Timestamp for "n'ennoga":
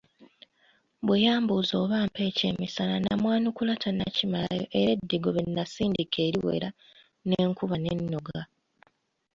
7.79-8.39